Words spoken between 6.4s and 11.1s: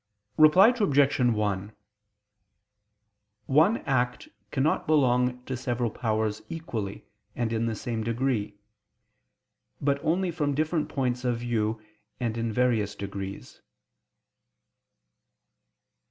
equally, and in the same degree; but only from different